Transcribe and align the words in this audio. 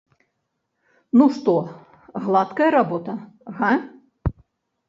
Ну 1.19 1.27
што, 1.35 1.53
гладкая 2.29 2.71
работа, 2.77 3.11
га? 3.59 3.71